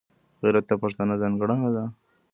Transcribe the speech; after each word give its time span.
غیرت 0.41 0.65
د 0.69 0.71
پښتانه 0.81 1.15
ځانګړنه 1.21 1.69
ده 1.75 1.83